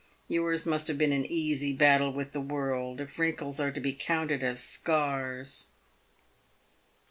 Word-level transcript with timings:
Tours 0.27 0.65
must 0.65 0.87
have 0.87 0.97
been 0.97 1.11
an 1.11 1.27
easy 1.27 1.73
battle 1.73 2.11
with 2.11 2.31
the 2.31 2.41
world, 2.41 2.99
if 2.99 3.19
wrinkles 3.19 3.59
are 3.59 3.69
to 3.71 3.79
be 3.79 3.93
counted 3.93 4.41
as 4.41 4.59
scars." 4.63 5.67